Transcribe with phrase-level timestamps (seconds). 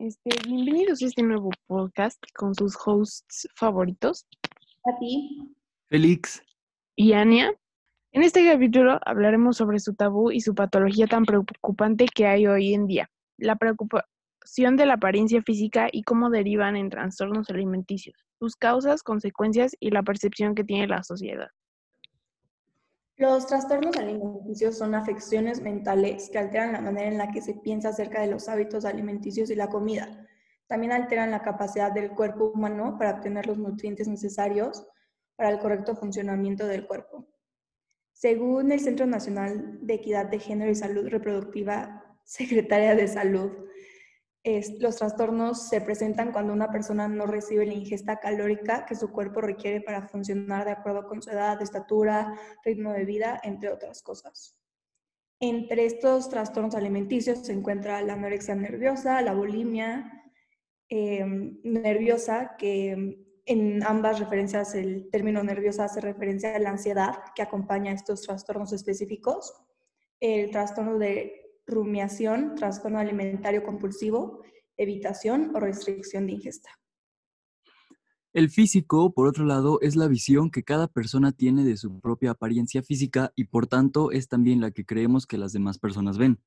[0.00, 4.26] Este, bienvenidos a este nuevo podcast con sus hosts favoritos.
[4.86, 5.54] A ti.
[5.90, 6.42] Félix.
[6.96, 7.52] Y Ania.
[8.12, 12.72] En este capítulo hablaremos sobre su tabú y su patología tan preocupante que hay hoy
[12.72, 13.10] en día.
[13.36, 19.76] La preocupación de la apariencia física y cómo derivan en trastornos alimenticios, sus causas, consecuencias
[19.80, 21.50] y la percepción que tiene la sociedad.
[23.20, 27.90] Los trastornos alimenticios son afecciones mentales que alteran la manera en la que se piensa
[27.90, 30.26] acerca de los hábitos alimenticios y la comida.
[30.66, 34.86] También alteran la capacidad del cuerpo humano para obtener los nutrientes necesarios
[35.36, 37.28] para el correcto funcionamiento del cuerpo.
[38.14, 43.52] Según el Centro Nacional de Equidad de Género y Salud Reproductiva, Secretaria de Salud,
[44.42, 49.40] los trastornos se presentan cuando una persona no recibe la ingesta calórica que su cuerpo
[49.42, 54.56] requiere para funcionar de acuerdo con su edad, estatura, ritmo de vida, entre otras cosas.
[55.40, 60.24] Entre estos trastornos alimenticios se encuentra la anorexia nerviosa, la bulimia
[60.88, 67.42] em, nerviosa, que en ambas referencias el término nerviosa hace referencia a la ansiedad que
[67.42, 69.54] acompaña estos trastornos específicos,
[70.20, 74.42] el trastorno de rumiación, trastorno alimentario compulsivo,
[74.76, 76.70] evitación o restricción de ingesta.
[78.32, 82.30] El físico, por otro lado, es la visión que cada persona tiene de su propia
[82.30, 86.40] apariencia física y por tanto es también la que creemos que las demás personas ven.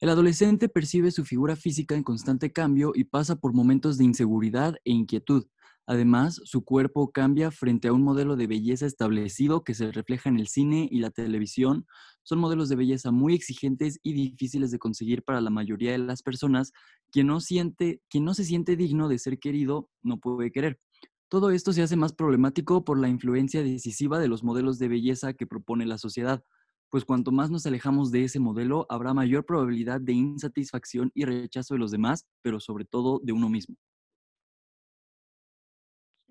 [0.00, 4.74] El adolescente percibe su figura física en constante cambio y pasa por momentos de inseguridad
[4.84, 5.46] e inquietud,
[5.86, 10.40] Además, su cuerpo cambia frente a un modelo de belleza establecido que se refleja en
[10.40, 11.86] el cine y la televisión.
[12.26, 16.24] Son modelos de belleza muy exigentes y difíciles de conseguir para la mayoría de las
[16.24, 16.72] personas.
[17.12, 20.80] Quien no, siente, quien no se siente digno de ser querido no puede querer.
[21.28, 25.34] Todo esto se hace más problemático por la influencia decisiva de los modelos de belleza
[25.34, 26.42] que propone la sociedad,
[26.90, 31.74] pues cuanto más nos alejamos de ese modelo, habrá mayor probabilidad de insatisfacción y rechazo
[31.74, 33.76] de los demás, pero sobre todo de uno mismo.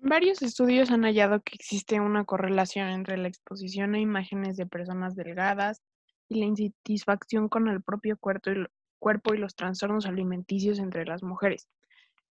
[0.08, 5.16] Varios estudios han hallado que existe una correlación entre la exposición a imágenes de personas
[5.16, 5.82] delgadas
[6.28, 11.68] y la insatisfacción con el propio cuerpo y, los trastornos alimenticios entre las mujeres.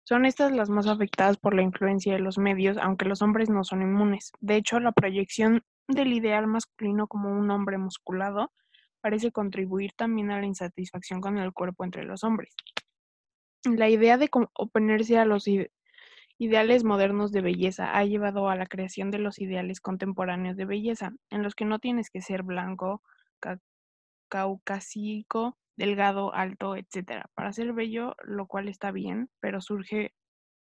[0.04, 3.64] Son estas las más afectadas por la influencia de los medios, aunque los hombres no
[3.64, 4.30] son inmunes.
[4.38, 8.52] De hecho, la proyección del ideal masculino como un hombre musculado
[9.00, 12.54] parece contribuir también a la insatisfacción con el cuerpo entre los hombres.
[13.64, 15.48] La idea de oponerse a los
[16.38, 21.12] ideales modernos de belleza ha llevado a la creación de los ideales contemporáneos de belleza,
[21.30, 23.02] en los que no tienes que ser blanco,
[24.28, 27.24] caucásico, delgado, alto, etc.
[27.34, 30.12] Para ser bello, lo cual está bien, pero surge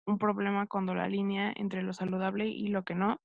[0.06, 3.20] un problema cuando la línea entre lo saludable y lo que no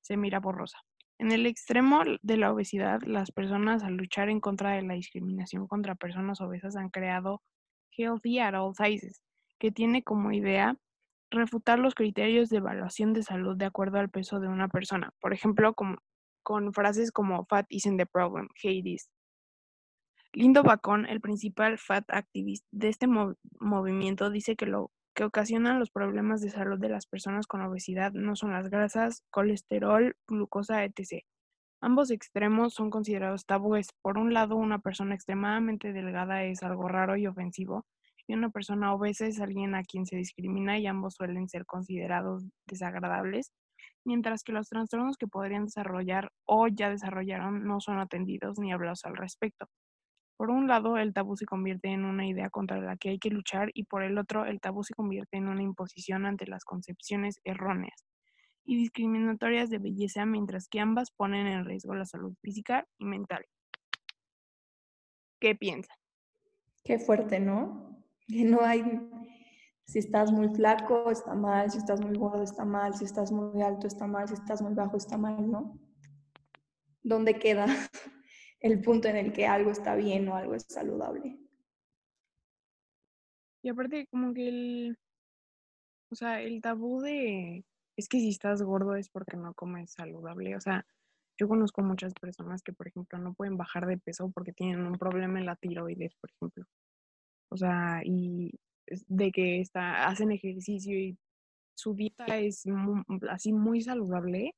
[0.00, 0.78] se mira borrosa.
[1.18, 5.66] En el extremo de la obesidad, las personas al luchar en contra de la discriminación
[5.68, 7.42] contra personas obesas han creado
[7.96, 9.22] Healthy at All Sizes,
[9.58, 10.76] que tiene como idea
[11.32, 15.12] refutar los criterios de evaluación de salud de acuerdo al peso de una persona.
[15.20, 19.10] Por ejemplo, con frases como fat isn't the problem, hate is.
[20.34, 23.06] Lindo Bacon, el principal fat activist de este
[23.60, 28.12] movimiento, dice que lo que ocasionan los problemas de salud de las personas con obesidad
[28.12, 31.24] no son las grasas, colesterol, glucosa, etc.
[31.82, 33.88] Ambos extremos son considerados tabúes.
[34.00, 37.84] Por un lado, una persona extremadamente delgada es algo raro y ofensivo,
[38.26, 42.44] y una persona obesa es alguien a quien se discrimina y ambos suelen ser considerados
[42.66, 43.52] desagradables,
[44.04, 49.04] mientras que los trastornos que podrían desarrollar o ya desarrollaron no son atendidos ni hablados
[49.04, 49.66] al respecto.
[50.36, 53.30] Por un lado, el tabú se convierte en una idea contra la que hay que
[53.30, 57.40] luchar y por el otro, el tabú se convierte en una imposición ante las concepciones
[57.44, 58.04] erróneas
[58.64, 63.44] y discriminatorias de belleza, mientras que ambas ponen en riesgo la salud física y mental.
[65.40, 65.96] ¿Qué piensan?
[66.84, 67.91] Qué fuerte, ¿no?
[68.44, 68.82] No hay,
[69.84, 73.62] si estás muy flaco está mal, si estás muy gordo está mal, si estás muy
[73.62, 75.78] alto está mal, si estás muy bajo está mal, ¿no?
[77.02, 77.66] ¿Dónde queda
[78.60, 81.38] el punto en el que algo está bien o algo es saludable?
[83.64, 84.98] Y aparte, como que el,
[86.10, 87.64] o sea, el tabú de,
[87.96, 90.84] es que si estás gordo es porque no comes saludable, o sea,
[91.38, 94.98] yo conozco muchas personas que, por ejemplo, no pueden bajar de peso porque tienen un
[94.98, 96.66] problema en la tiroides, por ejemplo.
[97.52, 98.50] O sea, y
[99.08, 101.18] de que está, hacen ejercicio y
[101.74, 102.64] su dieta es
[103.30, 104.54] así muy saludable,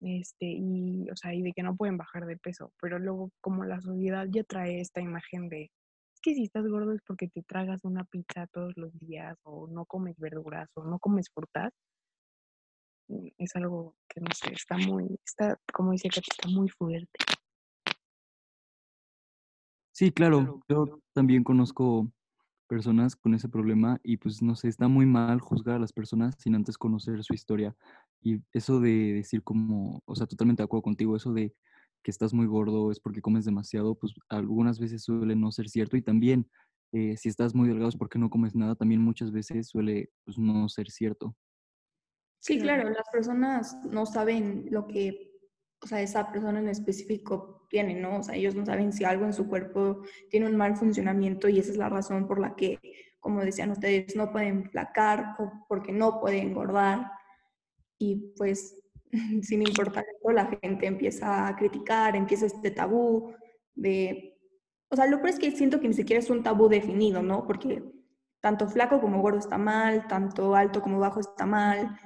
[0.00, 3.64] este, y, o sea, y de que no pueden bajar de peso, pero luego como
[3.64, 5.70] la sociedad ya trae esta imagen de,
[6.14, 9.68] es que si estás gordo es porque te tragas una pizza todos los días, o
[9.68, 11.72] no comes verduras, o no comes frutas,
[13.08, 17.33] mm, es algo que no sé, está muy, está, como dice que está muy fuerte.
[19.94, 22.10] Sí, claro, yo también conozco
[22.66, 26.34] personas con ese problema y pues no sé, está muy mal juzgar a las personas
[26.36, 27.76] sin antes conocer su historia.
[28.20, 31.54] Y eso de decir como, o sea, totalmente de acuerdo contigo, eso de
[32.02, 35.96] que estás muy gordo es porque comes demasiado, pues algunas veces suele no ser cierto
[35.96, 36.50] y también
[36.90, 40.38] eh, si estás muy delgado es porque no comes nada, también muchas veces suele pues,
[40.38, 41.36] no ser cierto.
[42.40, 45.30] Sí, claro, las personas no saben lo que,
[45.80, 48.18] o sea, esa persona en específico tiene, ¿no?
[48.18, 51.58] O sea, ellos no saben si algo en su cuerpo tiene un mal funcionamiento y
[51.58, 52.78] esa es la razón por la que,
[53.18, 57.10] como decían ustedes, no pueden flacar o porque no pueden engordar.
[57.98, 58.80] Y pues,
[59.42, 63.34] sin importar eso, la gente empieza a criticar, empieza este tabú
[63.74, 64.38] de...
[64.88, 67.44] O sea, lo peor es que siento que ni siquiera es un tabú definido, ¿no?
[67.44, 67.82] Porque
[68.40, 71.98] tanto flaco como gordo está mal, tanto alto como bajo está mal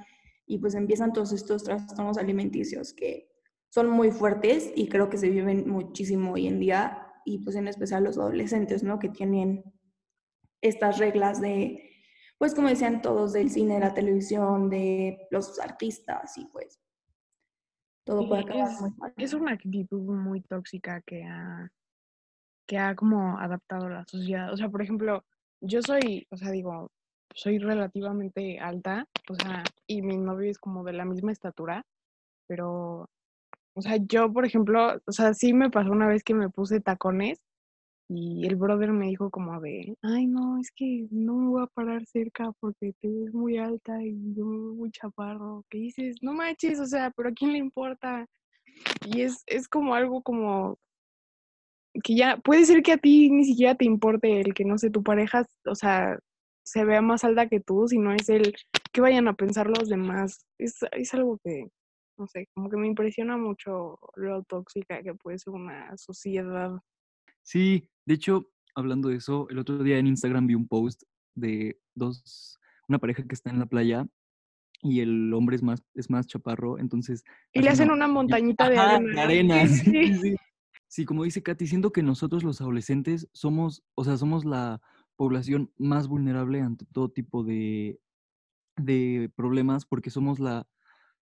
[0.47, 3.29] y pues empiezan todos estos trastornos alimenticios que
[3.69, 7.67] son muy fuertes y creo que se viven muchísimo hoy en día y pues en
[7.67, 8.99] especial los adolescentes, ¿no?
[8.99, 9.63] Que tienen
[10.61, 11.91] estas reglas de,
[12.37, 16.79] pues como decían todos, del cine, de la televisión, de los artistas y pues
[18.05, 19.13] todo puede acabar es, muy mal.
[19.17, 21.69] es una actitud muy tóxica que ha,
[22.65, 24.51] que ha como adaptado la sociedad.
[24.51, 25.23] O sea, por ejemplo,
[25.61, 26.91] yo soy, o sea, digo,
[27.35, 31.85] soy relativamente alta, o sea, y mi novio es como de la misma estatura,
[32.47, 33.09] pero,
[33.79, 36.81] o sea, yo, por ejemplo, o sea, sí me pasó una vez que me puse
[36.81, 37.39] tacones
[38.09, 41.67] y el brother me dijo como de, ay, no, es que no me voy a
[41.67, 45.63] parar cerca porque te ves muy alta y yo muy chaparro.
[45.69, 46.17] ¿Qué dices?
[46.21, 48.27] No manches, o sea, pero ¿a quién le importa?
[49.05, 50.77] Y es, es como algo como
[52.03, 54.89] que ya puede ser que a ti ni siquiera te importe el que, no sé,
[54.89, 56.19] tu pareja, o sea,
[56.65, 58.53] se vea más alta que tú, sino es el
[58.91, 60.45] que vayan a pensar los demás.
[60.57, 61.69] Es, es algo que,
[62.19, 66.71] no sé, como que me impresiona mucho lo tóxica que puede ser una sociedad.
[67.41, 71.79] Sí, de hecho, hablando de eso, el otro día en Instagram vi un post de
[71.95, 74.05] dos, una pareja que está en la playa
[74.81, 77.23] y el hombre es más, es más chaparro, entonces...
[77.53, 79.13] Y le hacen una montañita de Ajá, arena.
[79.15, 80.15] de arena, Sí, sí, sí.
[80.15, 80.35] sí.
[80.91, 84.81] Sí, como dice Katy, siento que nosotros los adolescentes somos, o sea, somos la
[85.15, 87.99] población más vulnerable ante todo tipo de,
[88.75, 90.67] de problemas porque somos la,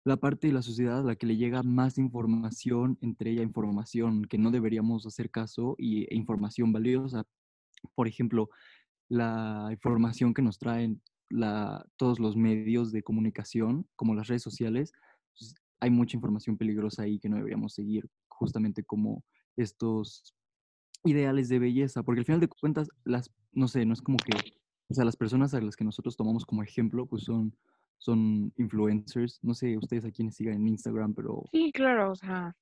[0.05, 4.25] la parte de la sociedad a la que le llega más información, entre ella información
[4.25, 7.25] que no deberíamos hacer caso y, e información valiosa.
[7.95, 8.49] Por ejemplo,
[9.09, 14.93] la información que nos traen la, todos los medios de comunicación, como las redes sociales,
[15.39, 19.25] pues, hay mucha información peligrosa ahí que no deberíamos seguir, justamente como
[19.57, 20.35] estos
[21.05, 24.33] ideales de belleza, porque al final de cuentas, las, no sé, no es como que,
[24.89, 27.57] o sea, las personas a las que nosotros tomamos como ejemplo, pues son,
[28.01, 32.57] son influencers, no sé ustedes a quienes sigan en Instagram, pero, Sí, claro, o sea,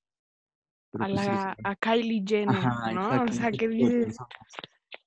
[0.90, 3.22] pero a, pues la, a Kylie Jenner, ajá, ¿no?
[3.22, 4.16] O sea, que dices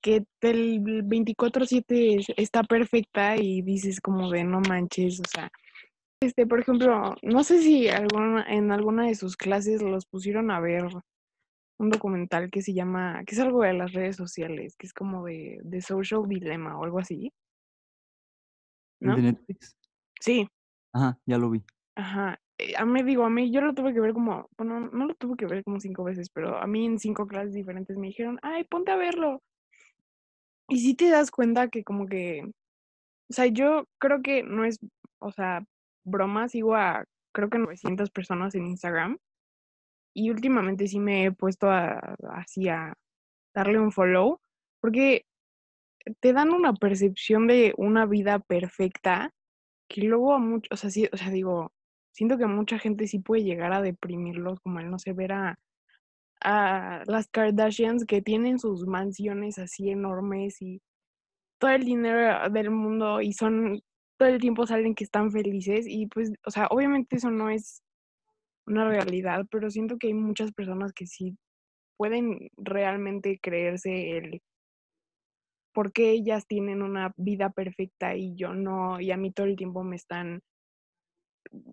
[0.00, 5.50] que el 24/7 es- está perfecta y dices como de no manches, o sea,
[6.22, 10.60] este, por ejemplo, no sé si alguna, en alguna de sus clases los pusieron a
[10.60, 10.84] ver
[11.78, 15.24] un documental que se llama, que es algo de las redes sociales, que es como
[15.26, 17.32] de, de Social Dilemma o algo así,
[19.00, 19.16] ¿El ¿no?
[19.16, 19.76] de Netflix?
[20.22, 20.46] Sí,
[20.92, 21.64] Ajá, ya lo vi.
[21.96, 22.38] ajá.
[22.58, 25.14] Eh, A mí digo, a mí yo lo tuve que ver como, bueno, no lo
[25.16, 28.38] tuve que ver como cinco veces, pero a mí en cinco clases diferentes me dijeron,
[28.42, 29.42] ay, ponte a verlo.
[30.68, 32.44] Y sí te das cuenta que como que,
[33.30, 34.78] o sea, yo creo que no es,
[35.18, 35.64] o sea,
[36.04, 39.18] broma, sigo a, creo que 900 personas en Instagram.
[40.14, 42.94] Y últimamente sí me he puesto a, así a
[43.54, 44.40] darle un follow,
[44.80, 45.24] porque
[46.20, 49.32] te dan una percepción de una vida perfecta
[49.92, 51.72] que luego a muchos, o sea, sí, o sea, digo,
[52.12, 55.58] siento que mucha gente sí puede llegar a deprimirlos, como el no sé, ver a,
[56.40, 60.80] a las Kardashians que tienen sus mansiones así enormes y
[61.58, 63.82] todo el dinero del mundo y son,
[64.18, 67.82] todo el tiempo salen que están felices y pues, o sea, obviamente eso no es
[68.66, 71.36] una realidad, pero siento que hay muchas personas que sí
[71.98, 74.42] pueden realmente creerse el
[75.72, 79.56] por qué ellas tienen una vida perfecta y yo no, y a mí todo el
[79.56, 80.42] tiempo me están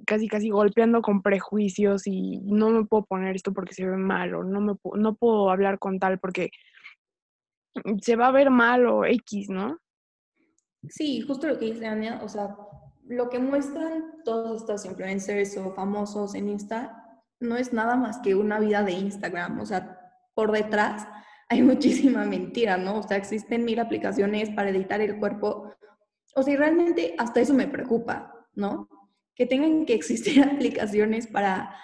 [0.05, 4.33] casi casi golpeando con prejuicios y no me puedo poner esto porque se ve mal
[4.33, 6.51] o no me no puedo hablar con tal porque
[8.01, 9.79] se va a ver mal o X, ¿no?
[10.87, 12.55] Sí, justo lo que dice Ania, o sea,
[13.07, 18.35] lo que muestran todos estos influencers o famosos en Insta no es nada más que
[18.35, 19.99] una vida de Instagram, o sea,
[20.33, 21.07] por detrás
[21.49, 22.99] hay muchísima mentira, ¿no?
[22.99, 25.73] O sea, existen mil aplicaciones para editar el cuerpo,
[26.35, 28.87] o sea, y realmente hasta eso me preocupa, ¿no?
[29.35, 31.75] Que tengan que existir aplicaciones para,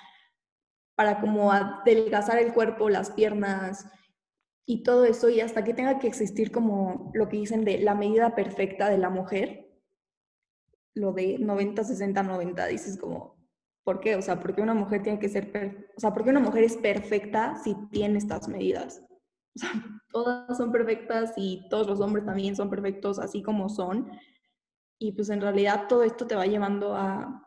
[0.96, 3.88] para como adelgazar el cuerpo, las piernas,
[4.68, 7.94] y todo eso, y hasta que tenga que existir como lo que dicen de la
[7.94, 9.70] medida perfecta de la mujer,
[10.96, 13.38] lo de 90, 60, 90, dices como,
[13.84, 14.16] ¿por qué?
[14.16, 16.64] O sea, ¿por qué una mujer tiene que ser, o sea, ¿por qué una mujer
[16.64, 19.04] es perfecta si tiene estas medidas?
[19.56, 19.72] O sea,
[20.12, 24.12] todas son perfectas y todos los hombres también son perfectos así como son.
[25.00, 27.46] Y pues en realidad todo esto te va llevando a,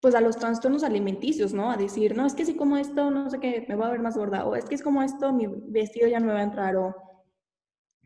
[0.00, 1.70] pues a los trastornos alimenticios, ¿no?
[1.70, 4.00] A decir, no, es que si como esto, no sé qué, me voy a ver
[4.00, 6.44] más gorda, o es que es como esto, mi vestido ya no me va a
[6.44, 6.94] entrar, o,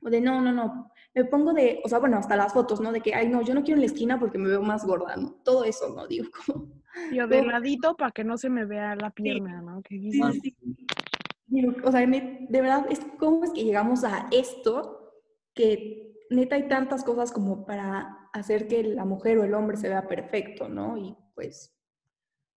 [0.00, 2.92] o de no, no, no, me pongo de, o sea, bueno, hasta las fotos, ¿no?
[2.92, 5.16] De que, ay, no, yo no quiero en la esquina porque me veo más gorda,
[5.16, 5.32] ¿no?
[5.44, 6.06] Todo eso, ¿no?
[6.08, 6.68] Digo, como...
[7.12, 9.82] Yo de ladito para que no se me vea la pierna, ¿no?
[9.88, 10.56] sí, sí,
[11.84, 12.86] O sea, de verdad,
[13.18, 15.14] ¿cómo es que llegamos a esto?
[15.54, 19.88] Que neta hay tantas cosas como para hacer que la mujer o el hombre se
[19.88, 20.98] vea perfecto, ¿no?
[20.98, 21.74] Y pues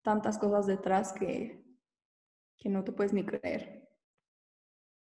[0.02, 1.64] tantas cosas detrás que,
[2.58, 3.88] que no te puedes ni creer.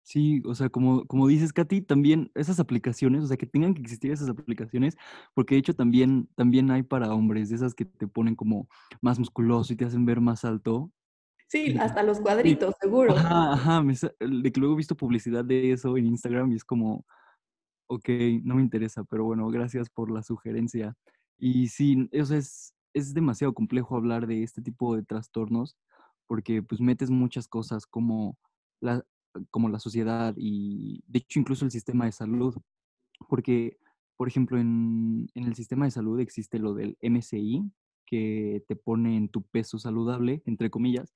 [0.03, 3.81] Sí, o sea, como, como dices, Katy, también esas aplicaciones, o sea, que tengan que
[3.81, 4.97] existir esas aplicaciones,
[5.35, 8.67] porque de hecho también, también hay para hombres, de esas que te ponen como
[9.01, 10.91] más musculoso y te hacen ver más alto.
[11.49, 13.17] Sí, hasta los cuadritos, seguro.
[13.17, 17.05] Ajá, ajá, de que luego he visto publicidad de eso en Instagram y es como,
[17.87, 18.07] ok,
[18.43, 20.95] no me interesa, pero bueno, gracias por la sugerencia.
[21.39, 25.75] Y sí, o sea, es, es demasiado complejo hablar de este tipo de trastornos
[26.27, 28.37] porque pues metes muchas cosas como
[28.79, 29.03] la,
[29.49, 32.55] como la sociedad y de hecho incluso el sistema de salud.
[33.27, 33.79] Porque,
[34.17, 37.71] por ejemplo, en, en el sistema de salud existe lo del MCI,
[38.05, 41.13] que te pone en tu peso saludable, entre comillas,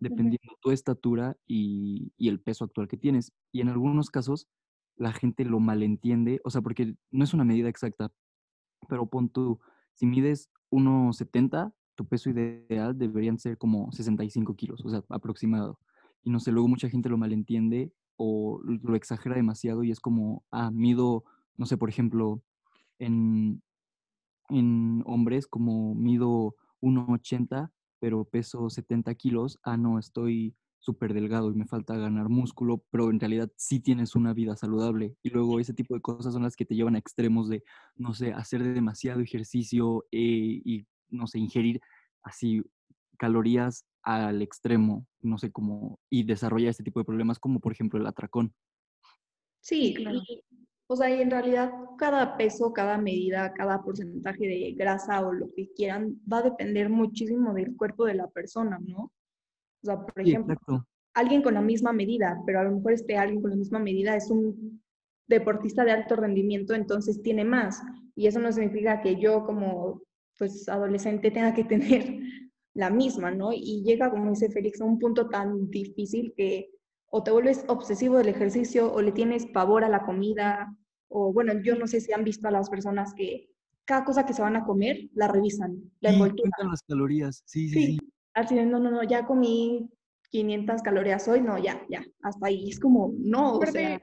[0.00, 3.32] dependiendo tu estatura y, y, el peso actual que tienes.
[3.52, 4.48] Y en algunos casos
[4.96, 8.12] la gente lo malentiende, o sea, porque no es una medida exacta,
[8.88, 9.60] pero pon tú,
[9.94, 15.78] si mides 1,70, tu peso ideal deberían ser como 65 kilos, o sea, aproximado.
[16.22, 20.44] Y no sé, luego mucha gente lo malentiende o lo exagera demasiado y es como,
[20.50, 21.24] ah, mido,
[21.56, 22.42] no sé, por ejemplo,
[22.98, 23.62] en,
[24.50, 31.54] en hombres como mido 1,80, pero peso 70 kilos, ah, no, estoy súper delgado y
[31.54, 35.14] me falta ganar músculo, pero en realidad sí tienes una vida saludable.
[35.22, 37.62] Y luego ese tipo de cosas son las que te llevan a extremos de,
[37.96, 41.80] no sé, hacer demasiado ejercicio eh, y, no sé, ingerir
[42.22, 42.62] así
[43.18, 48.00] calorías al extremo, no sé cómo, y desarrollar este tipo de problemas como por ejemplo
[48.00, 48.54] el atracón.
[49.60, 50.22] Sí, claro.
[50.92, 55.48] O sea, y en realidad cada peso, cada medida, cada porcentaje de grasa o lo
[55.54, 59.02] que quieran va a depender muchísimo del cuerpo de la persona, ¿no?
[59.04, 60.56] O sea, por ejemplo,
[61.14, 64.16] alguien con la misma medida, pero a lo mejor este alguien con la misma medida
[64.16, 64.82] es un
[65.28, 67.80] deportista de alto rendimiento, entonces tiene más.
[68.16, 70.02] Y eso no significa que yo como
[70.38, 72.18] pues adolescente tenga que tener
[72.74, 73.52] la misma, ¿no?
[73.52, 76.68] Y llega, como dice Félix, a un punto tan difícil que
[77.10, 80.74] o te vuelves obsesivo del ejercicio o le tienes pavor a la comida,
[81.10, 83.50] o bueno, yo no sé si han visto a las personas que
[83.84, 86.50] cada cosa que se van a comer la revisan, la envoltura.
[86.58, 87.98] las calorías, sí, sí, sí.
[88.34, 89.90] Así no, no, no, ya comí
[90.30, 92.70] 500 calorías hoy, no, ya, ya, hasta ahí.
[92.70, 94.00] Es como, no, o sea.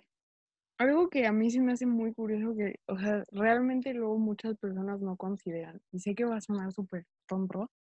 [0.80, 4.56] Algo que a mí sí me hace muy curioso que, o sea, realmente luego muchas
[4.58, 7.72] personas no consideran, y sé que va a sonar súper tonto,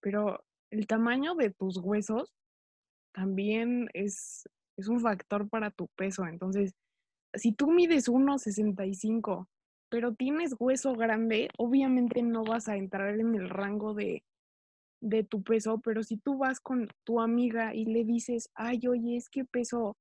[0.00, 2.32] pero el tamaño de tus huesos
[3.12, 6.26] también es, es un factor para tu peso.
[6.26, 6.74] Entonces,
[7.34, 9.48] si tú mides 1,65,
[9.88, 14.24] pero tienes hueso grande, obviamente no vas a entrar en el rango de
[15.04, 19.16] de tu peso, pero si tú vas con tu amiga y le dices, ay, oye,
[19.16, 19.96] es que peso,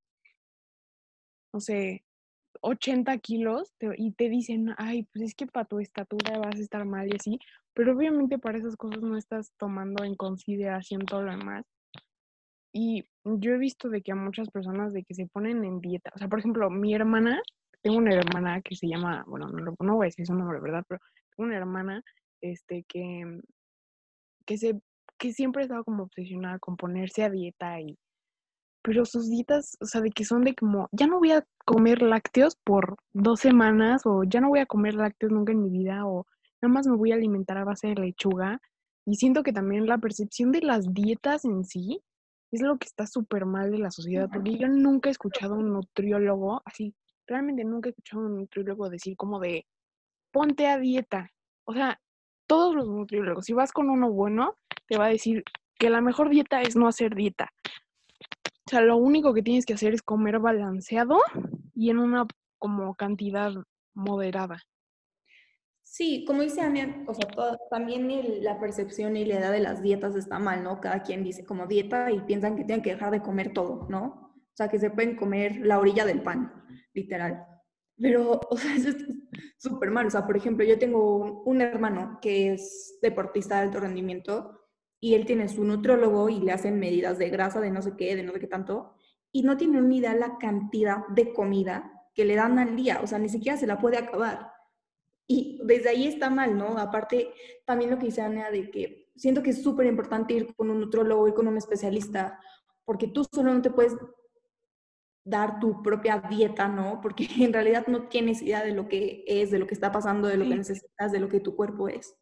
[1.53, 2.03] no sé,
[2.61, 6.85] 80 kilos y te dicen, ay, pues es que para tu estatura vas a estar
[6.85, 7.39] mal y así,
[7.73, 11.65] pero obviamente para esas cosas no estás tomando en consideración todo lo demás.
[12.73, 16.11] Y yo he visto de que a muchas personas de que se ponen en dieta,
[16.15, 17.41] o sea, por ejemplo, mi hermana,
[17.81, 20.83] tengo una hermana que se llama, bueno, no, no voy a decir su nombre, ¿verdad?
[20.87, 20.99] Pero
[21.35, 22.03] tengo una hermana
[22.41, 23.39] este, que,
[24.45, 24.79] que se
[25.19, 27.97] que siempre estaba como obsesionada con ponerse a dieta y
[28.83, 32.01] pero sus dietas, o sea, de que son de como, ya no voy a comer
[32.01, 36.05] lácteos por dos semanas o ya no voy a comer lácteos nunca en mi vida
[36.05, 36.27] o
[36.61, 38.59] nada más me voy a alimentar a base de lechuga.
[39.05, 42.01] Y siento que también la percepción de las dietas en sí
[42.55, 45.57] es lo que está súper mal de la sociedad, porque yo nunca he escuchado a
[45.57, 46.93] un nutriólogo, así,
[47.25, 49.65] realmente nunca he escuchado a un nutriólogo decir como de,
[50.31, 51.31] ponte a dieta.
[51.65, 51.99] O sea,
[52.47, 54.55] todos los nutriólogos, si vas con uno bueno,
[54.87, 55.43] te va a decir
[55.79, 57.49] que la mejor dieta es no hacer dieta.
[58.65, 61.19] O sea, lo único que tienes que hacer es comer balanceado
[61.73, 62.27] y en una
[62.59, 63.51] como cantidad
[63.93, 64.61] moderada.
[65.93, 67.27] Sí, como dice Ania, o sea,
[67.69, 68.09] también
[68.43, 70.81] la percepción y la edad de las dietas está mal, ¿no?
[70.81, 74.33] Cada quien dice como dieta y piensan que tienen que dejar de comer todo, ¿no?
[74.33, 76.51] O sea, que se pueden comer la orilla del pan,
[76.95, 77.45] literal.
[77.95, 79.05] Pero, o sea, eso es
[79.59, 80.07] súper mal.
[80.07, 84.61] O sea, por ejemplo, yo tengo un, un hermano que es deportista de alto rendimiento
[84.99, 88.15] y él tiene su nutrólogo y le hacen medidas de grasa, de no sé qué,
[88.15, 88.95] de no sé qué tanto,
[89.31, 93.05] y no tiene ni idea la cantidad de comida que le dan al día, o
[93.05, 94.52] sea, ni siquiera se la puede acabar.
[95.27, 96.77] Y desde ahí está mal, ¿no?
[96.77, 97.33] Aparte,
[97.65, 100.79] también lo que dice Ana de que siento que es súper importante ir con un
[100.79, 102.39] nutrólogo, ir con un especialista,
[102.85, 103.95] porque tú solo no te puedes
[105.25, 106.99] dar tu propia dieta, ¿no?
[107.01, 110.27] Porque en realidad no tienes idea de lo que es, de lo que está pasando,
[110.27, 112.15] de lo que necesitas, de lo que tu cuerpo es.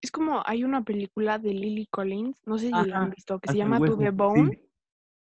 [0.00, 3.52] Es como hay una película de Lily Collins, no sé si la han visto, que
[3.52, 4.10] se llama To the sí.
[4.12, 4.62] Bone,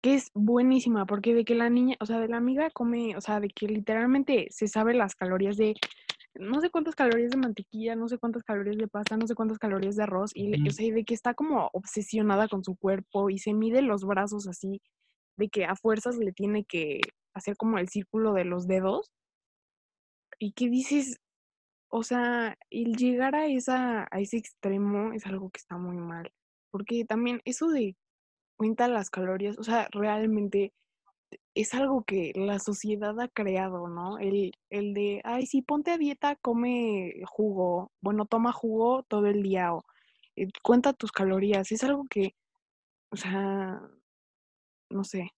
[0.01, 3.21] que es buenísima, porque de que la niña, o sea, de la amiga come, o
[3.21, 5.75] sea, de que literalmente se sabe las calorías de,
[6.35, 9.59] no sé cuántas calorías de mantequilla, no sé cuántas calorías de pasta, no sé cuántas
[9.59, 13.39] calorías de arroz, y o sea, de que está como obsesionada con su cuerpo y
[13.39, 14.81] se mide los brazos así,
[15.37, 17.01] de que a fuerzas le tiene que
[17.35, 19.11] hacer como el círculo de los dedos,
[20.39, 21.19] y que dices,
[21.91, 26.33] o sea, el llegar a esa, a ese extremo es algo que está muy mal.
[26.71, 27.97] Porque también eso de
[28.57, 30.73] cuenta las calorías, o sea, realmente
[31.55, 34.19] es algo que la sociedad ha creado, ¿no?
[34.19, 39.43] El, el de, ay, sí, ponte a dieta, come jugo, bueno, toma jugo todo el
[39.43, 39.85] día o
[40.37, 41.73] eh, cuenta tus calorías.
[41.73, 42.35] Es algo que,
[43.11, 43.81] o sea,
[44.91, 45.31] no sé.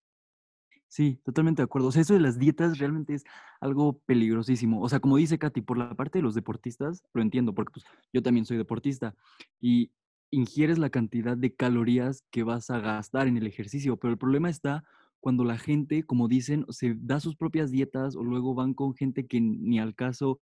[0.88, 1.88] Sí, totalmente de acuerdo.
[1.88, 3.24] O sea, eso de las dietas realmente es
[3.60, 4.82] algo peligrosísimo.
[4.82, 7.86] O sea, como dice Katy, por la parte de los deportistas, lo entiendo, porque pues,
[8.12, 9.14] yo también soy deportista
[9.58, 9.90] y
[10.30, 14.50] ingieres la cantidad de calorías que vas a gastar en el ejercicio, pero el problema
[14.50, 14.84] está
[15.22, 19.26] cuando la gente, como dicen, se da sus propias dietas o luego van con gente
[19.28, 20.40] que ni al caso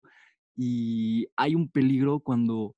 [0.57, 2.75] y hay un peligro cuando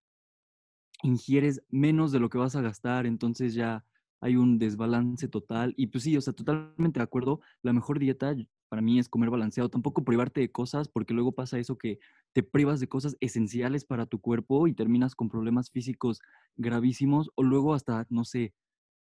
[1.04, 3.84] ingieres menos de lo que vas a gastar, entonces ya
[4.20, 5.74] hay un desbalance total.
[5.76, 8.34] Y pues sí, o sea, totalmente de acuerdo, la mejor dieta
[8.68, 12.00] para mí es comer balanceado, tampoco privarte de cosas, porque luego pasa eso que
[12.32, 16.20] te privas de cosas esenciales para tu cuerpo y terminas con problemas físicos
[16.56, 18.54] gravísimos, o luego hasta, no sé,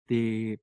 [0.06, 0.60] te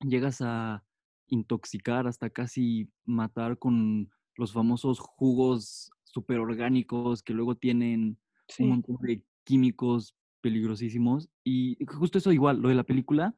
[0.00, 0.84] llegas a
[1.30, 8.18] intoxicar, hasta casi matar con los famosos jugos superorgánicos que luego tienen
[8.58, 11.28] un montón de químicos peligrosísimos.
[11.44, 13.34] Y justo eso igual, lo de la película,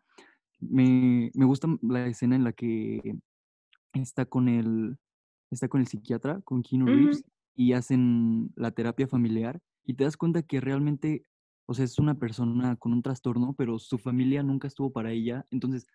[0.61, 3.17] me, me gusta la escena en la que
[3.93, 4.97] está con el,
[5.51, 6.87] está con el psiquiatra, con Keanu.
[6.87, 7.25] Reeves,
[7.55, 11.27] y hacen la terapia familiar y te das cuenta que realmente,
[11.67, 15.47] o sea, es una persona con un trastorno, pero su familia nunca estuvo para ella.
[15.51, 15.87] Entonces,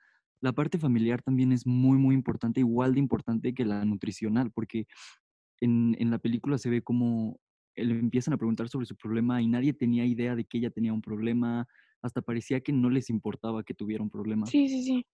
[0.41, 4.85] la parte familiar también es muy, muy importante, igual de importante que la nutricional, porque
[5.61, 7.39] en, en la película se ve como
[7.75, 10.93] le empiezan a preguntar sobre su problema y nadie tenía idea de que ella tenía
[10.93, 11.67] un problema,
[12.01, 14.51] hasta parecía que no les importaba que tuviera un problema.
[14.51, 15.05] Sí, sí, sí.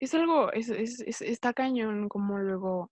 [0.00, 2.90] Es algo, es, es, es- está cañón como luego,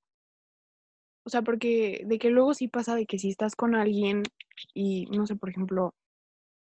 [1.24, 4.22] o sea, porque de que luego sí pasa de que si estás con alguien
[4.74, 5.94] y, no sé, por ejemplo,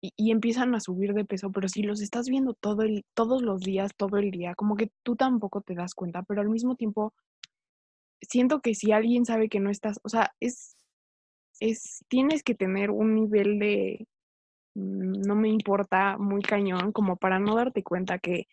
[0.04, 3.62] y, empiezan a subir de peso, pero si los estás viendo todo el, todos los
[3.62, 7.14] días, todo el día, como que tú tampoco te das cuenta, pero al mismo tiempo
[8.22, 10.76] siento que si alguien sabe que no estás, o sea, es,
[11.60, 14.08] es, tienes que tener un nivel de,
[14.76, 18.48] mm, no me importa, muy cañón, como para no darte cuenta que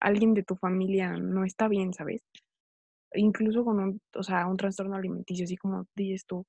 [0.00, 2.22] alguien de tu familia no está bien, ¿sabes?
[3.14, 6.44] Incluso con un, o sea, un trastorno alimenticio, así como dices tú.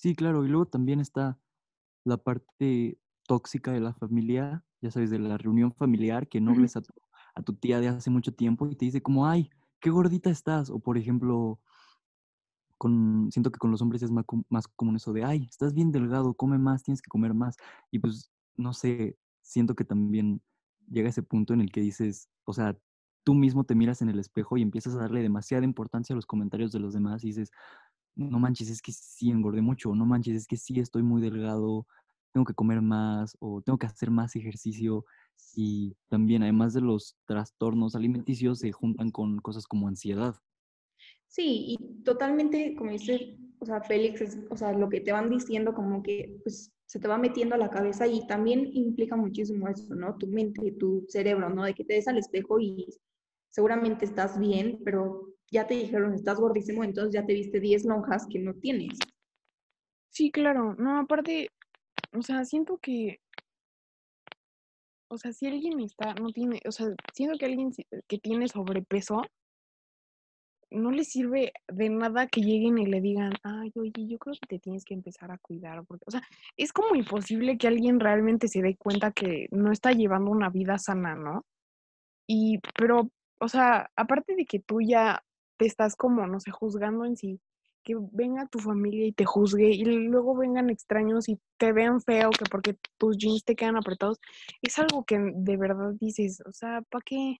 [0.00, 1.38] Sí, claro, y luego también está
[2.04, 6.74] la parte tóxica de la familia, ya sabes, de la reunión familiar, que no ves
[6.76, 6.94] a tu,
[7.34, 10.70] a tu tía de hace mucho tiempo y te dice como, ay, qué gordita estás.
[10.70, 11.60] O por ejemplo,
[12.78, 15.92] con, siento que con los hombres es más, más común eso de, ay, estás bien
[15.92, 17.56] delgado, come más, tienes que comer más.
[17.90, 20.40] Y pues, no sé, siento que también
[20.88, 22.74] llega ese punto en el que dices, o sea,
[23.22, 26.24] tú mismo te miras en el espejo y empiezas a darle demasiada importancia a los
[26.24, 27.50] comentarios de los demás y dices,
[28.14, 31.86] no manches, es que sí engordé mucho, no manches, es que sí estoy muy delgado,
[32.32, 35.04] tengo que comer más o tengo que hacer más ejercicio.
[35.54, 40.36] Y también, además de los trastornos alimenticios, se juntan con cosas como ansiedad.
[41.26, 45.30] Sí, y totalmente, como dice, o sea, Félix, es, o sea, lo que te van
[45.30, 49.68] diciendo como que pues se te va metiendo a la cabeza y también implica muchísimo
[49.68, 50.16] eso, ¿no?
[50.16, 51.64] Tu mente, tu cerebro, ¿no?
[51.64, 52.86] De que te des al espejo y
[53.48, 58.26] seguramente estás bien, pero ya te dijeron, estás gordísimo, entonces ya te viste 10 lonjas
[58.26, 58.98] que no tienes.
[60.10, 60.74] Sí, claro.
[60.76, 61.48] No, aparte,
[62.16, 63.20] o sea, siento que,
[65.08, 67.72] o sea, si alguien está, no tiene, o sea, siento que alguien
[68.06, 69.22] que tiene sobrepeso,
[70.72, 74.46] no le sirve de nada que lleguen y le digan, ay, oye, yo creo que
[74.46, 76.22] te tienes que empezar a cuidar, porque, o sea,
[76.56, 80.78] es como imposible que alguien realmente se dé cuenta que no está llevando una vida
[80.78, 81.44] sana, ¿no?
[82.28, 83.10] Y, pero
[83.40, 85.24] o sea, aparte de que tú ya
[85.60, 87.38] te estás como, no sé, juzgando en sí,
[87.84, 92.30] que venga tu familia y te juzgue y luego vengan extraños y te vean feo
[92.30, 94.18] que porque tus jeans te quedan apretados,
[94.62, 97.36] es algo que de verdad dices, o sea, ¿para qué?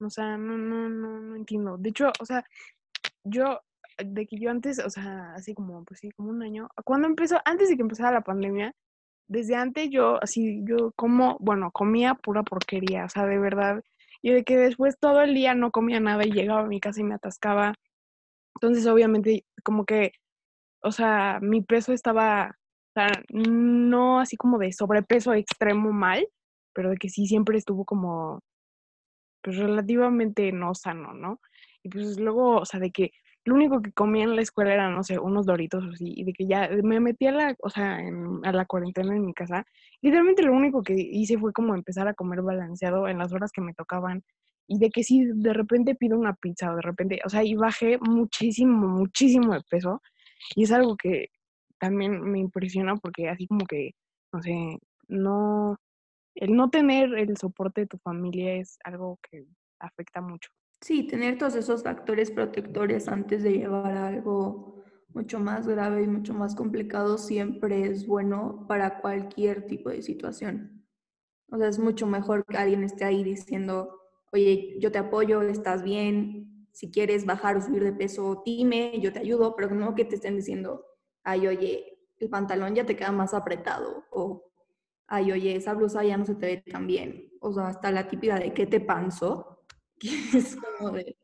[0.00, 1.76] O sea, no, no, no, no entiendo.
[1.76, 2.46] De hecho, o sea,
[3.24, 3.60] yo,
[4.02, 7.36] de que yo antes, o sea, así como, pues sí, como un año, cuando empezó,
[7.44, 8.74] antes de que empezara la pandemia,
[9.28, 13.82] desde antes yo, así, yo como, bueno, comía pura porquería, o sea, de verdad,
[14.22, 17.00] y de que después todo el día no comía nada y llegaba a mi casa
[17.00, 17.74] y me atascaba.
[18.56, 20.12] Entonces, obviamente, como que,
[20.82, 22.56] o sea, mi peso estaba,
[22.90, 26.26] o sea, no así como de sobrepeso extremo mal,
[26.74, 28.40] pero de que sí siempre estuvo como,
[29.42, 31.40] pues relativamente no sano, ¿no?
[31.82, 33.12] Y pues luego, o sea, de que
[33.46, 36.24] lo único que comía en la escuela eran, no sé, unos doritos o así, y
[36.24, 37.98] de que ya me metí a la, o sea,
[38.42, 39.64] a la cuarentena en mi casa.
[40.02, 43.60] Literalmente lo único que hice fue como empezar a comer balanceado en las horas que
[43.60, 44.24] me tocaban.
[44.66, 47.54] Y de que si de repente pido una pizza o de repente, o sea, y
[47.54, 50.02] bajé muchísimo, muchísimo de peso.
[50.56, 51.28] Y es algo que
[51.78, 53.92] también me impresiona porque así como que,
[54.32, 54.78] no sé,
[55.08, 55.78] no,
[56.34, 59.46] el no tener el soporte de tu familia es algo que
[59.80, 60.50] afecta mucho.
[60.80, 64.84] Sí, tener todos esos factores protectores antes de llevar algo
[65.14, 70.84] mucho más grave y mucho más complicado siempre es bueno para cualquier tipo de situación.
[71.50, 74.00] O sea, es mucho mejor que alguien esté ahí diciendo,
[74.32, 79.12] oye, yo te apoyo, estás bien, si quieres bajar o subir de peso, dime, yo
[79.12, 80.84] te ayudo, pero no que te estén diciendo,
[81.24, 84.44] ay, oye, el pantalón ya te queda más apretado, o
[85.08, 87.30] ay, oye, esa blusa ya no se te ve tan bien.
[87.40, 89.55] O sea, hasta la típica de ¿qué te panzo?
[90.34, 91.16] es como de,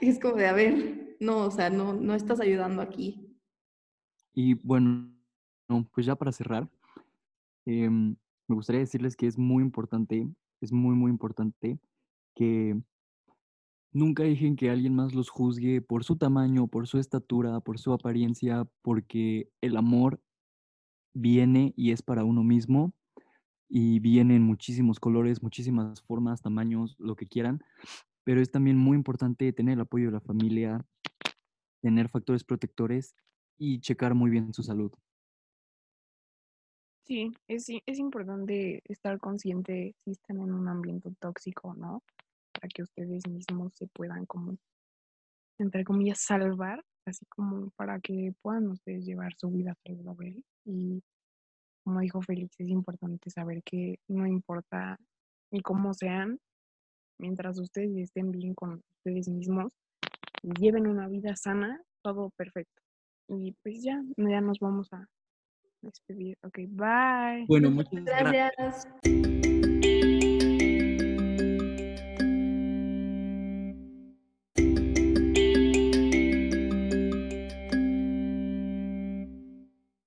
[0.00, 3.36] es como de, a ver, no, o sea, no, no estás ayudando aquí.
[4.34, 5.10] Y bueno,
[5.92, 6.68] pues ya para cerrar,
[7.64, 8.16] em,
[8.48, 10.28] me gustaría decirles que es muy importante,
[10.60, 11.78] es muy, muy importante
[12.34, 12.80] que
[13.92, 17.92] nunca dejen que alguien más los juzgue por su tamaño, por su estatura, por su
[17.92, 20.20] apariencia, porque el amor
[21.14, 22.92] viene y es para uno mismo
[23.68, 27.62] y vienen muchísimos colores, muchísimas formas, tamaños, lo que quieran,
[28.24, 30.84] pero es también muy importante tener el apoyo de la familia,
[31.80, 33.14] tener factores protectores
[33.58, 34.92] y checar muy bien su salud.
[37.04, 42.02] Sí, es, es importante estar consciente si están en un ambiente tóxico, ¿no?
[42.52, 44.56] Para que ustedes mismos se puedan como,
[45.58, 51.00] entre comillas, salvar, así como para que puedan ustedes llevar su vida saludable y
[51.86, 54.98] como dijo Félix, es importante saber que no importa
[55.52, 56.40] ni cómo sean,
[57.16, 59.72] mientras ustedes estén bien con ustedes mismos
[60.42, 62.82] y lleven una vida sana, todo perfecto.
[63.28, 65.06] Y pues ya, ya nos vamos a
[65.80, 66.36] despedir.
[66.42, 67.46] Ok, bye.
[67.46, 68.88] Bueno, muchas gracias.